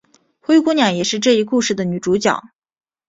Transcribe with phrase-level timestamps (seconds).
[0.39, 2.41] 灰姑娘也是这一故事的女主角。